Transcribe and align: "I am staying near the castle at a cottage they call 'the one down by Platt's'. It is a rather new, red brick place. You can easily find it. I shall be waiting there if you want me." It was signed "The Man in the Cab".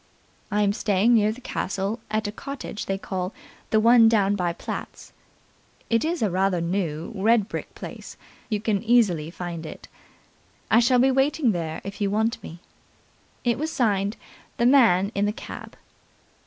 "I 0.49 0.63
am 0.63 0.73
staying 0.73 1.13
near 1.13 1.31
the 1.31 1.41
castle 1.41 1.99
at 2.09 2.25
a 2.27 2.31
cottage 2.31 2.87
they 2.87 2.97
call 2.97 3.33
'the 3.69 3.79
one 3.81 4.09
down 4.09 4.35
by 4.35 4.51
Platt's'. 4.51 5.13
It 5.91 6.03
is 6.03 6.23
a 6.23 6.31
rather 6.31 6.59
new, 6.59 7.11
red 7.13 7.47
brick 7.47 7.75
place. 7.75 8.17
You 8.49 8.61
can 8.61 8.81
easily 8.81 9.29
find 9.29 9.63
it. 9.63 9.87
I 10.71 10.79
shall 10.79 10.97
be 10.97 11.11
waiting 11.11 11.51
there 11.51 11.81
if 11.83 12.01
you 12.01 12.09
want 12.09 12.41
me." 12.41 12.61
It 13.43 13.59
was 13.59 13.71
signed 13.71 14.17
"The 14.57 14.65
Man 14.65 15.11
in 15.13 15.25
the 15.27 15.31
Cab". 15.33 15.75